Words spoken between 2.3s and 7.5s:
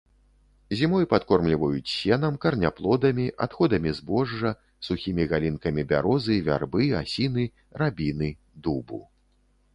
караняплодамі, адходамі збожжа, сухімі галінкамі бярозы, вярбы, асіны,